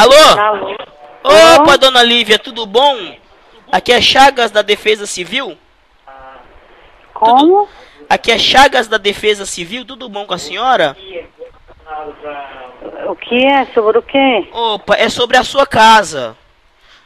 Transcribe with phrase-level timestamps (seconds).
[0.00, 0.14] Alô?
[1.22, 1.60] Alô?
[1.60, 3.14] Opa, dona Lívia, tudo bom?
[3.70, 5.58] Aqui é Chagas da Defesa Civil.
[7.12, 7.68] Como?
[8.08, 10.96] Aqui é Chagas da Defesa Civil, tudo bom com a senhora?
[13.08, 13.66] O que é?
[13.74, 14.48] Sobre o quê?
[14.50, 16.34] Opa, é sobre a sua casa.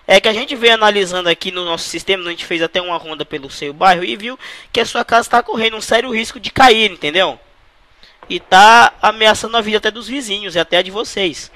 [0.06, 2.96] É que a gente veio analisando aqui no nosso sistema, a gente fez até uma
[2.96, 4.38] ronda pelo seu bairro e viu
[4.72, 7.40] que a sua casa está correndo um sério risco de cair, entendeu?
[8.28, 11.50] E tá ameaçando a vida até dos vizinhos e até a de vocês.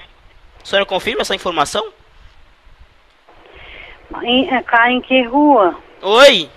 [0.61, 1.91] A senhora confirma essa informação?
[4.23, 5.77] Em, é, cai em que rua?
[6.01, 6.49] Oi?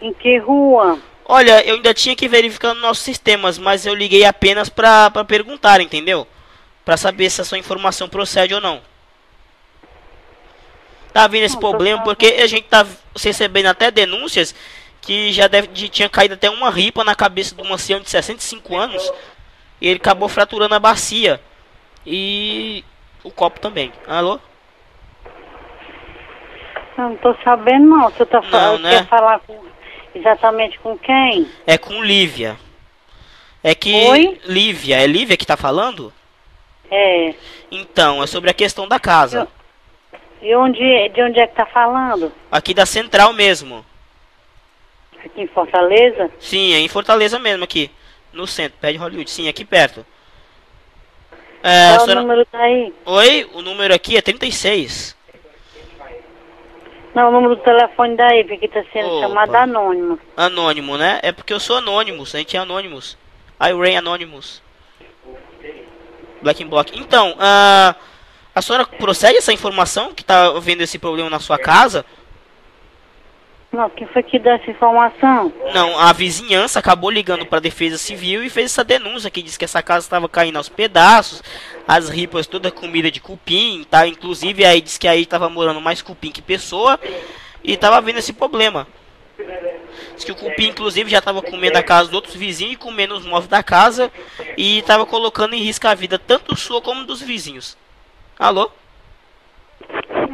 [0.00, 0.98] Em que rua?
[1.24, 5.24] Olha, eu ainda tinha que verificar nos nossos sistemas, mas eu liguei apenas pra, pra
[5.24, 6.26] perguntar, entendeu?
[6.84, 8.80] Pra saber se a sua informação procede ou não.
[11.12, 12.86] Tá vindo esse problema porque a gente tá
[13.20, 14.54] recebendo até denúncias
[15.00, 18.10] que já deve, de- tinha caído até uma ripa na cabeça de um ancião de
[18.10, 19.10] 65 anos
[19.80, 21.40] e ele acabou fraturando a bacia
[22.06, 22.84] e
[23.24, 23.92] o copo também.
[24.06, 24.38] Alô?
[26.96, 28.08] Eu não tô sabendo não.
[28.10, 28.98] Você tá falando, né?
[28.98, 29.58] quer falar com,
[30.14, 31.46] exatamente com quem?
[31.66, 32.56] É com Lívia.
[33.62, 34.40] É que Oi?
[34.44, 36.12] Lívia, é Lívia que tá falando?
[36.90, 37.34] É.
[37.70, 39.48] Então, é sobre a questão da casa.
[40.40, 42.32] E onde, de onde é que tá falando?
[42.50, 43.84] Aqui da central mesmo.
[45.24, 46.30] Aqui em Fortaleza?
[46.38, 47.90] Sim, é em Fortaleza mesmo aqui.
[48.32, 49.28] No centro, pé de Hollywood.
[49.28, 50.06] Sim, aqui perto.
[51.68, 52.94] É, a Qual o senhora- número daí?
[53.04, 55.16] Oi, o número aqui é 36.
[57.12, 59.26] Não, o número do telefone daí, porque tá sendo Opa.
[59.26, 60.18] chamado anônimo.
[60.36, 61.18] Anônimo, né?
[61.24, 63.18] É porque eu sou Anonymous, a gente é Anonymous.
[63.60, 64.62] I Rain Anonymous.
[66.40, 66.96] Black and Block.
[66.96, 67.94] Então, ah,
[68.54, 72.04] a senhora procede essa informação que tá vendo esse problema na sua casa?
[73.76, 75.52] Não, quem foi que deu essa informação?
[75.74, 79.58] Não, a vizinhança acabou ligando para a Defesa Civil e fez essa denúncia que diz
[79.58, 81.42] que essa casa estava caindo aos pedaços,
[81.86, 84.06] as ripas toda comida de cupim, tá?
[84.06, 86.98] Inclusive aí diz que aí estava morando mais cupim que pessoa
[87.62, 88.86] e estava vendo esse problema.
[90.14, 93.14] Diz que o cupim inclusive já estava comendo a casa dos outros vizinhos e comendo
[93.14, 94.10] os móveis da casa
[94.56, 97.76] e estava colocando em risco a vida tanto sua como dos vizinhos.
[98.38, 98.70] Alô?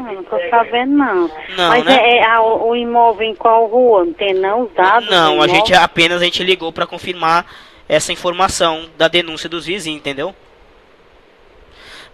[0.03, 1.31] Não, tô sabendo não.
[1.57, 1.95] Não, Mas né?
[1.95, 4.05] é, é a- o imóvel em qual rua?
[4.05, 5.07] Não tem não os dados?
[5.09, 7.47] do Não, a gente apenas a gente ligou para confirmar
[7.89, 10.35] essa informação da denúncia dos vizinhos, entendeu?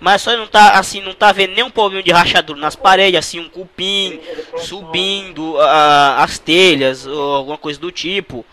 [0.01, 3.41] Mas só não tá assim, não tá vendo nenhum problema de rachadura nas paredes, assim,
[3.41, 4.21] um cupim
[4.59, 8.45] subindo as telhas ou alguma coisa do tipo.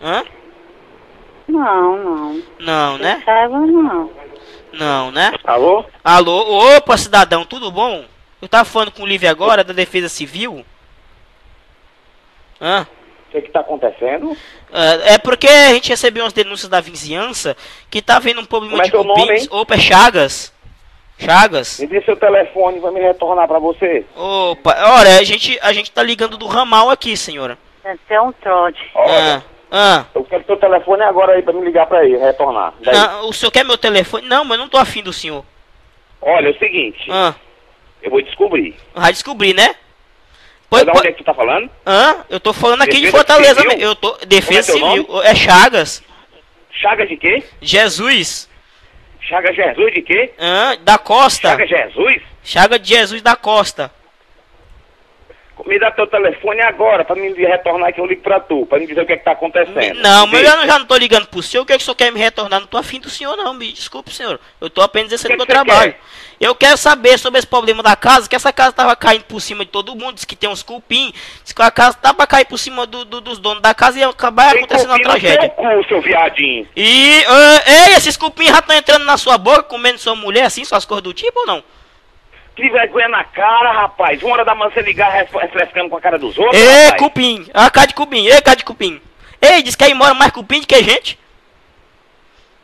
[0.00, 0.24] Hã?
[1.48, 2.42] Não, não.
[2.60, 3.22] Não, né?
[3.24, 4.10] Saiba não.
[4.72, 5.32] Não, né?
[5.44, 5.84] Alô?
[6.04, 8.04] Alô, opa, cidadão, tudo bom?
[8.40, 10.64] Eu tava falando com o Livre agora, da Defesa Civil.
[12.60, 12.86] Hã?
[13.28, 14.36] O que que tá acontecendo?
[14.72, 17.56] É é porque a gente recebeu umas denúncias da vizinhança
[17.88, 19.42] que tá vendo um problema Como é de teu nome, cupins.
[19.42, 19.48] hein?
[19.52, 20.52] Opa, é Chagas.
[21.18, 21.78] Chagas.
[21.80, 24.04] Me dê seu telefone, vai me retornar pra você.
[24.16, 27.58] Opa, olha, a gente, a gente tá ligando do ramal aqui, senhora.
[27.84, 28.90] Deve ser um trote.
[28.94, 32.74] Olha, ah, eu quero seu telefone agora aí pra me ligar pra ele, retornar.
[32.80, 32.96] Daí.
[32.96, 34.26] ah, o senhor quer meu telefone?
[34.26, 35.44] Não, mas eu não tô afim do senhor.
[36.20, 37.34] Olha, é o seguinte, Ah,
[38.02, 38.74] eu vou descobrir.
[38.94, 39.74] vai descobrir, né?
[40.68, 41.68] Pois, Mas de onde é que tu tá falando?
[41.84, 43.54] ah, eu tô falando aqui de Defesa Fortaleza.
[43.54, 43.68] Civil?
[43.70, 43.82] mesmo.
[43.82, 44.16] Eu tô.
[44.26, 45.22] Defesa Como é Civil.
[45.22, 46.02] É Chagas.
[46.70, 47.42] Chaga de quê?
[47.60, 48.48] Jesus.
[49.20, 50.32] Chaga Jesus de quê?
[50.82, 51.48] Da Costa.
[51.50, 52.22] Chaga Jesus?
[52.44, 53.90] Chaga de Jesus da Costa.
[55.66, 58.86] Me dá teu telefone agora pra me retornar que eu ligo pra tu, pra me
[58.86, 60.00] dizer o que é que tá acontecendo.
[60.00, 61.62] Não, mas eu já não tô ligando pro senhor.
[61.62, 62.60] O que, é que o senhor quer me retornar?
[62.60, 63.52] Não tô afim do senhor, não.
[63.54, 64.40] Me desculpe, senhor.
[64.60, 65.94] Eu tô apenas exercendo meu trabalho.
[66.40, 69.62] Eu quero saber sobre esse problema da casa, que essa casa tava caindo por cima
[69.64, 70.14] de todo mundo.
[70.14, 71.12] Diz que tem uns cupim.
[71.44, 73.98] Diz que a casa tá pra cair por cima do- do- dos donos da casa
[73.98, 75.40] e acabar Tem acontecendo uma tragédia.
[75.42, 76.66] seu cu, seu viadinho.
[76.74, 80.64] E, ah, ei, esses cupim já estão entrando na sua boca, comendo sua mulher assim,
[80.64, 81.62] suas coisas do tipo ou não?
[82.56, 84.22] Que vergonha na cara, rapaz.
[84.22, 87.02] Uma hora da manhã você ligar ref- refrescando com a cara dos outros, Ei, rapaz.
[87.02, 87.46] cupim.
[87.54, 88.26] Ah, cá de cupim.
[88.26, 89.00] Ei, cá de cupim.
[89.40, 91.18] Ei, diz que aí mora mais cupim do que gente.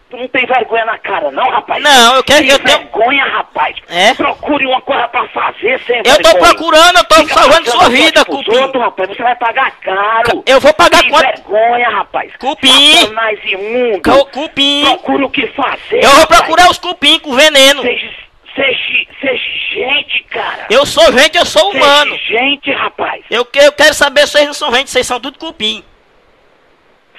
[0.08, 1.82] Tu não tem vergonha na cara, não, rapaz?
[1.82, 3.76] Não, eu quero- Tem eu tenho- vergonha, rapaz.
[3.88, 4.14] É?
[4.14, 8.24] Procure uma coisa pra fazer, sem Eu tô procurando, eu tô Fica salvando sua vida,
[8.24, 8.56] cupim.
[8.56, 10.44] Outros, rapaz, você vai pagar caro.
[10.46, 11.24] Eu vou pagar Tem quanto?
[11.24, 12.30] vergonha, rapaz.
[12.36, 13.00] Cupim.
[13.00, 14.02] Satanás imundo.
[14.02, 14.84] Cu- Cupim.
[14.84, 16.40] Procure o que fazer, Eu vou rapaz.
[16.42, 17.82] procurar os cupim com veneno.
[17.82, 18.08] Seja,
[18.56, 20.66] seja, seja gente, cara.
[20.70, 22.16] Eu sou gente, eu sou Seja humano.
[22.26, 23.24] gente, rapaz.
[23.30, 25.84] Eu, que- eu quero saber se vocês não são gente, vocês são tudo cupim.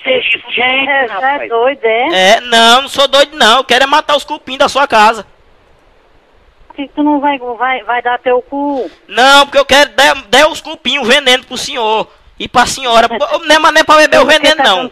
[0.04, 1.50] Seja gente, É, você é rapaz.
[1.50, 2.32] doido, é?
[2.36, 3.58] É, não, não sou doido não.
[3.58, 5.26] Eu quero é matar os cupim da sua casa.
[6.68, 8.90] Por que tu não vai, vai, vai dar teu cu?
[9.08, 12.08] Não, porque eu quero dar, dar os cupim, o veneno pro senhor.
[12.40, 13.08] E pra senhora.
[13.46, 14.92] Não é, mas não é pra beber o Porque veneno, tá não.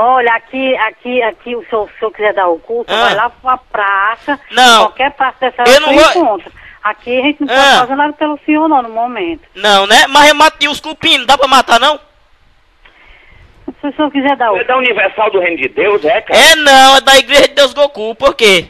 [0.00, 3.04] Olha, aqui, aqui, aqui, o senhor, se o senhor quiser dar o culto, Ah.
[3.06, 4.38] vai lá pra uma praça.
[4.52, 4.84] Não.
[4.86, 6.52] Qualquer praça dessa Eu não vou- encontra.
[6.84, 7.56] Aqui a gente não Ah.
[7.64, 9.42] pode fazer nada pelo senhor, não, no momento.
[9.56, 10.06] Não, né?
[10.08, 11.98] Mas eu matei os cupim, não dá pra matar, não?
[13.80, 16.38] Se o senhor quiser dar o é da Universal do Reino de Deus, é, cara?
[16.40, 18.66] É não, é da Igreja de Deus Goku, por quê?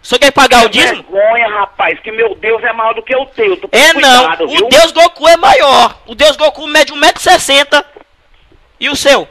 [0.00, 1.02] O senhor quer pagar o dízimo?
[1.10, 3.56] Vergonha, rapaz, que meu Deus é maior do que o teu.
[3.56, 4.66] Tu É cuidado, não, viu?
[4.66, 5.98] o Deus Goku é maior.
[6.06, 7.84] O Deus Goku mede 1,60m.
[8.80, 9.28] E o seu?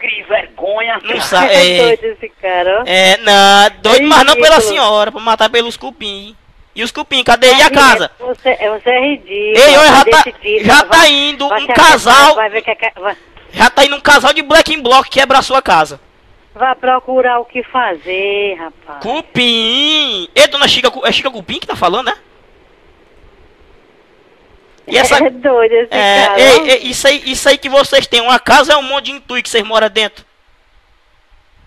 [0.00, 1.52] Que vergonha, Não sabe.
[1.52, 2.84] É É, doido esse cara, ó.
[2.86, 6.34] é não, doido, mas não pela senhora, pra matar pelos cupim.
[6.74, 7.52] E os cupim, cadê?
[7.52, 8.10] E a casa?
[8.18, 9.36] Você, é- você é ridículo.
[9.58, 12.74] Ei, olha, já vai tá, decidir, já vai- tá indo um casal, Vai ver que,
[12.74, 13.16] que- vai,
[13.52, 16.00] já tá indo um casal de Black in Block quebra a sua casa.
[16.54, 19.02] vai procurar o que fazer, rapaz.
[19.02, 20.28] Cupim!
[20.34, 22.14] E dona Chica, é Chica Cupim que tá falando, né?
[24.90, 25.16] E essa...
[25.24, 26.40] É doido esse É, cara.
[26.40, 26.64] ei, ó.
[26.66, 29.42] ei, isso, aí, isso aí que vocês têm, uma casa é um monte de intui
[29.42, 30.24] que vocês moram dentro.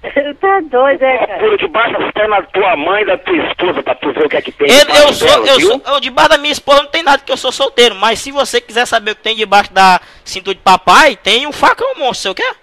[0.42, 1.38] tá doido, é, cara.
[1.40, 4.30] Procura debaixo das pernas da tua mãe e da tua esposa pra tu ver o
[4.30, 4.70] que é que tem.
[4.70, 5.68] Eu, debaixo eu sou, dela, eu viu?
[5.70, 8.32] sou, eu debaixo da minha esposa não tem nada que eu sou solteiro, mas se
[8.32, 12.32] você quiser saber o que tem debaixo da cintura de papai, tem um facão monstro,
[12.32, 12.56] você quer?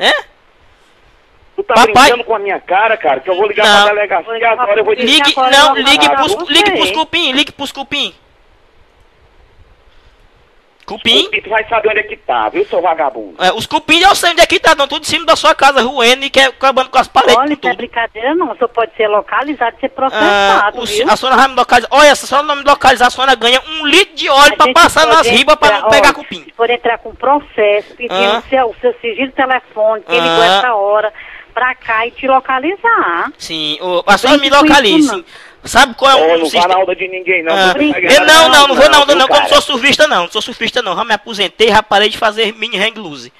[0.00, 0.12] É?
[1.54, 3.84] Tu tá Papai- brincando com a minha cara, cara, que eu vou ligar Não.
[3.84, 7.70] pra delegacia agora, eu vou te Ligue, não, ligue pros, ligue pros cupim, ligue pros
[7.70, 8.14] cupim.
[10.90, 11.28] Cupim?
[11.32, 13.34] E tu vai saber onde é que tá, viu, seu vagabundo?
[13.42, 15.54] É, os cupim eu sei onde é que tá, estão tudo em cima da sua
[15.54, 18.56] casa, ruendo e que- acabando com as paredes Olha, isso é brincadeira não.
[18.56, 21.06] Só pode ser localizado e ser Ah, processado, o- viu?
[21.10, 21.88] a senhora vai me localizar.
[21.92, 24.56] Olha, se a senhora não me localizar, a senhora ganha um litro de óleo A
[24.56, 26.42] pra passar nas ribas pra não pegar cupim.
[26.44, 28.42] Se for entrar com processo, pedindo Ah.
[28.44, 30.46] o seu, o seu sigilo telefônico, que ligou Ah.
[30.58, 31.12] essa hora,
[31.54, 33.32] pra cá e te localizar.
[33.38, 35.24] Sim, o, a senhora me localize.
[35.62, 35.68] Não.
[35.68, 36.68] Sabe qual é o não vá sistema?
[36.68, 37.54] na onda de ninguém, não.
[37.54, 39.60] Ah, você eu não, não, não vou nada, não, não, não, que eu não sou
[39.60, 42.98] surfista não, não sou surfista não, já me aposentei, já parei de fazer mini hang
[42.98, 43.32] loose.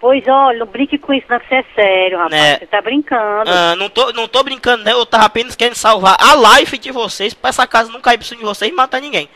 [0.00, 2.32] Pois olha, não brinque com isso, não, que você é sério, rapaz.
[2.40, 2.58] Né.
[2.58, 3.50] Você tá brincando.
[3.50, 4.92] Ah, não, tô, não tô brincando, né?
[4.92, 8.24] Eu tava apenas querendo salvar a life de vocês, pra essa casa não cair por
[8.24, 9.28] cima de vocês e matar ninguém.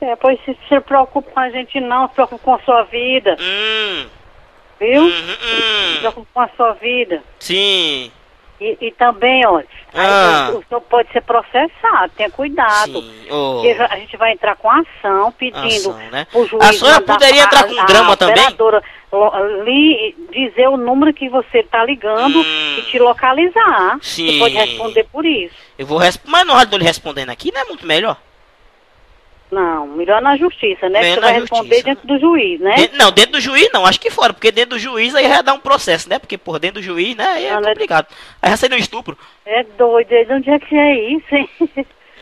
[0.00, 3.36] É, pois se se preocupa com a gente não, se preocupa com a sua vida,
[3.40, 4.06] Hum,
[4.78, 5.02] viu?
[5.04, 7.22] hum, Se hum, preocupa com a sua vida.
[7.38, 8.10] sim,
[8.60, 10.50] E, e também, olha, Ah.
[10.54, 13.02] o, o senhor pode ser processado, tenha cuidado.
[13.02, 13.62] sim, ô.
[13.62, 16.26] Porque a gente vai entrar com ação pedindo Ação, né?
[16.32, 16.64] pro juiz.
[16.64, 18.34] A senhora mandar poderia entrar com grama também?
[18.34, 18.82] operadora
[19.12, 22.76] lo- li, dizer o número que você tá ligando Hum.
[22.78, 23.98] e te localizar.
[24.00, 24.26] Sim.
[24.32, 25.54] Você pode responder por isso.
[25.78, 28.16] Eu vou responder, mas na hora de eu lhe respondendo aqui, não é muito melhor?
[29.56, 31.00] Não, melhor na justiça, né?
[31.00, 31.84] Melhor Você vai responder justiça.
[31.84, 32.74] dentro do juiz, né?
[32.76, 35.40] Dentro- não, dentro do juiz não, acho que fora, porque dentro do juiz aí já
[35.40, 36.18] dá um processo, né?
[36.18, 37.68] Porque por dentro do juiz, né, aí é Não, né?
[37.70, 38.06] complicado.
[38.42, 39.16] Aí já seria um estupro.
[39.46, 41.48] É doido, de onde é que é isso, hein?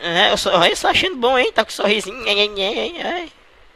[0.01, 1.51] É, eu só, eu só achando bom, hein?
[1.53, 2.23] Tá com sorrisinho.
[2.23, 3.25] nhê, nhê.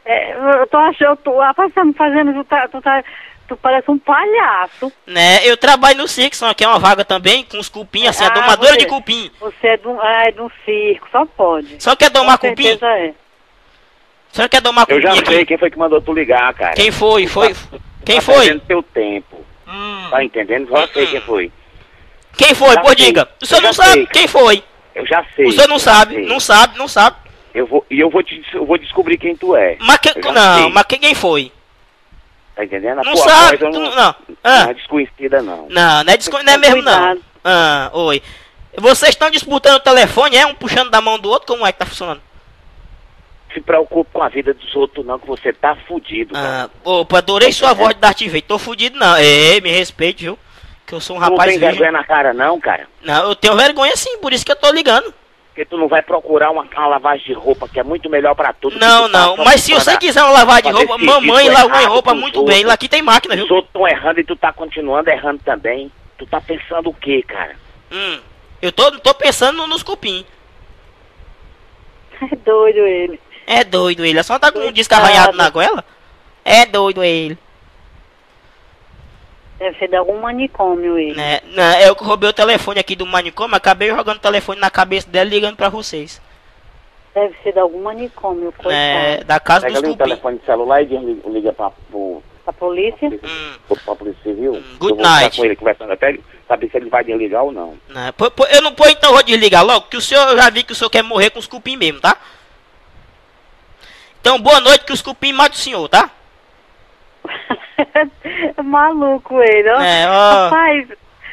[0.06, 3.04] É, eu tô achando, tu, rapaz, tá me fazendo, tu, tá, tu, tá,
[3.46, 4.90] tu parece um palhaço.
[5.06, 8.28] Né, eu trabalho no Sixon, aqui é uma vaga também, com os cupim, assim, a
[8.28, 9.30] Ah, domadora você- de cupim.
[9.38, 11.82] Você é de um, ah, é de um circo, só pode.
[11.82, 12.78] Só quer domar Com cupim?
[12.80, 13.12] é.
[14.48, 15.46] Quer Eu já sei aqui?
[15.46, 16.74] quem foi que mandou tu ligar, cara.
[16.74, 17.26] Quem foi?
[17.26, 17.54] Foi?
[18.04, 18.34] Quem tá foi?
[18.36, 19.44] perdendo teu tempo.
[19.68, 20.68] Hum, Tá entendendo?
[20.70, 21.52] Já sei quem foi.
[22.36, 22.74] Quem foi?
[22.74, 22.96] Já Pô, sei.
[22.96, 23.28] diga.
[23.42, 24.06] O senhor não já sabe sei.
[24.06, 24.64] quem foi?
[24.94, 25.46] Eu já sei.
[25.46, 26.26] O senhor não sabe, sei.
[26.26, 27.16] não sabe, não sabe.
[27.54, 29.76] Eu vou, e eu vou, te, eu vou descobrir quem tu é.
[29.80, 30.68] Mas que, não, sei.
[30.70, 31.52] mas quem foi?
[32.54, 33.00] Tá entendendo?
[33.00, 33.96] A Não tua sabe, voz não, não, não.
[33.96, 35.66] não Ah, é desconhecida, não.
[35.68, 37.18] não, não é, desco- não é mesmo não.
[37.44, 38.22] Ah, oi.
[38.76, 40.46] Vocês estão disputando o telefone, é?
[40.46, 42.20] Um puxando da mão do outro, como é que tá funcionando?
[43.52, 46.70] Se preocupe com a vida dos outros, não, que você tá fudido, cara.
[46.84, 48.42] Ah, opa, adorei sua voz de Darth Vader.
[48.42, 49.16] Tô fudido não.
[49.18, 50.38] Ei, me respeite, viu?
[50.86, 51.78] Que eu sou um tu não rapaz tem virgem.
[51.78, 52.86] vergonha na cara, não, cara.
[53.02, 55.12] Não, eu tenho vergonha sim, por isso que eu tô ligando.
[55.48, 58.52] Porque tu não vai procurar uma, uma lavagem de roupa que é muito melhor pra
[58.52, 58.74] tudo.
[58.74, 59.36] que Não, tu não.
[59.38, 62.58] Mas se você quiser uma lavagem de roupa, mamãe lavou em roupa muito bem.
[62.58, 62.64] outros.
[62.66, 63.46] Lá aqui tem máquina, viu?
[63.46, 65.90] Os outros estão errando e tu tá continuando errando também.
[66.16, 67.56] Tu tá pensando o quê, cara?
[67.90, 68.20] Hum.
[68.62, 70.24] Eu tô, tô pensando nos cupim.
[72.20, 73.18] É doido ele.
[73.52, 74.18] É doido ele.
[74.18, 74.74] É só tá com um Coitado.
[74.76, 75.84] disco arranhado na goela?
[76.44, 77.36] É doido ele.
[79.58, 81.14] Deve ser de algum manicômio ele.
[81.16, 81.40] Né?
[81.52, 85.10] Não, eu que roubei o telefone aqui do manicômio, acabei jogando o telefone na cabeça
[85.10, 86.20] dela e ligando pra vocês.
[87.14, 88.72] Deve ser de algum manicômio, coitado.
[88.72, 89.18] Né?
[89.24, 90.08] Da casa Pega dos ali o cupim.
[90.08, 90.86] telefone de celular e
[91.28, 93.08] liga pra, pro, A polícia?
[93.08, 93.52] Hum.
[93.68, 94.52] pro, pra Polícia Civil.
[94.54, 95.36] Hum, good eu vou ficar night.
[95.36, 97.76] com ele conversando até ele saber se ele vai desligar ou não.
[97.88, 98.12] Né?
[98.16, 100.62] Pô- pô, eu não pô, então vou desligar logo, que o senhor eu já vi
[100.62, 102.16] que o senhor quer morrer com os cupim mesmo, tá?
[104.20, 106.10] Então boa noite que os cupim matem o senhor, tá?
[108.56, 109.80] É Maluco ele, ó.
[109.80, 110.44] É, ó.
[110.44, 110.88] Rapaz,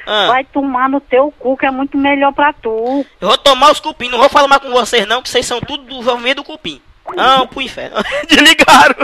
[0.06, 3.06] Ah, vai tomar no teu cu que é muito melhor pra tu.
[3.20, 5.60] eu vou tomar os cupim, não vou falar mais com vocês não, que vocês são
[5.60, 6.82] tudo do envolvimento do cupim.
[7.16, 7.96] Não, pro inferno.
[8.28, 8.96] Desligaram.